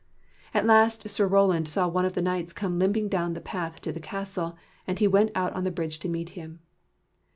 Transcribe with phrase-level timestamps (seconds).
[0.51, 3.91] At last Sir Roland saw one of the knights come limping down the path to
[3.91, 6.59] the castle, and he went out on the bridge to meet him.